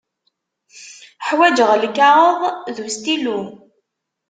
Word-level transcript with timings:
Ḥwaǧeɣ 1.27 1.71
lkaɣeḍ 1.83 2.39
d 2.75 2.77
ustilu. 2.85 3.39